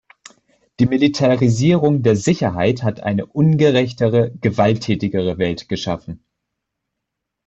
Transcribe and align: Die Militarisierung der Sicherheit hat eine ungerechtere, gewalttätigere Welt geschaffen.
Die 0.79 0.87
Militarisierung 0.87 2.01
der 2.01 2.15
Sicherheit 2.15 2.81
hat 2.81 3.01
eine 3.03 3.27
ungerechtere, 3.27 4.31
gewalttätigere 4.41 5.37
Welt 5.37 5.69
geschaffen. 5.69 6.25